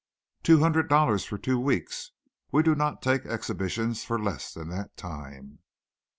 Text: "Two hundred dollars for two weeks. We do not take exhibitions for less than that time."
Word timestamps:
"Two 0.41 0.61
hundred 0.61 0.89
dollars 0.89 1.25
for 1.25 1.37
two 1.37 1.59
weeks. 1.59 2.09
We 2.51 2.63
do 2.63 2.73
not 2.73 3.03
take 3.03 3.23
exhibitions 3.27 4.03
for 4.03 4.17
less 4.17 4.51
than 4.51 4.69
that 4.69 4.97
time." 4.97 5.59